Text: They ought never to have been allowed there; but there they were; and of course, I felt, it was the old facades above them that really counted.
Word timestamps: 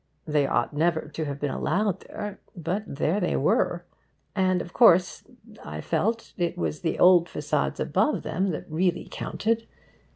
They 0.25 0.47
ought 0.47 0.73
never 0.73 1.09
to 1.13 1.25
have 1.25 1.39
been 1.39 1.51
allowed 1.51 1.99
there; 1.99 2.39
but 2.57 2.81
there 2.87 3.19
they 3.19 3.35
were; 3.35 3.85
and 4.35 4.59
of 4.59 4.73
course, 4.73 5.23
I 5.63 5.79
felt, 5.79 6.33
it 6.37 6.57
was 6.57 6.81
the 6.81 6.97
old 6.97 7.29
facades 7.29 7.79
above 7.79 8.23
them 8.23 8.47
that 8.49 8.65
really 8.67 9.07
counted. 9.11 9.67